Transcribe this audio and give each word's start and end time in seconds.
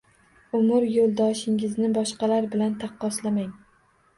Umr 0.59 0.87
yo‘ldoshingizni 0.93 1.91
boshqalar 1.99 2.51
bilan 2.55 2.75
taqqoslamang. 2.85 3.57